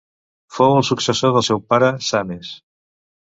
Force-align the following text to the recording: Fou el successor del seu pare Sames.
Fou 0.55 0.71
el 0.77 0.87
successor 0.87 1.35
del 1.35 1.45
seu 1.49 1.61
pare 1.75 1.91
Sames. 2.09 2.51